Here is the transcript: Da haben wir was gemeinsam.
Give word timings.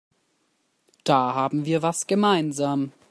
Da 1.03 1.35
haben 1.35 1.65
wir 1.65 1.83
was 1.83 2.07
gemeinsam. 2.07 2.91